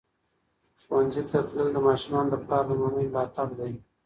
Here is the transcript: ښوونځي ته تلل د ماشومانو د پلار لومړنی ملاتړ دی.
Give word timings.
ښوونځي 0.81 1.23
ته 1.29 1.39
تلل 1.47 1.69
د 1.73 1.77
ماشومانو 1.87 2.29
د 2.31 2.35
پلار 2.43 2.63
لومړنی 2.69 3.07
ملاتړ 3.11 3.47
دی. 3.59 3.73